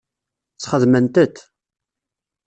[0.61, 1.35] Sxedment-t.